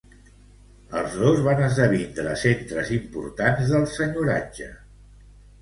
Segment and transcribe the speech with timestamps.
[1.01, 4.73] Els dos van esdevindre centres importants del senyoratge.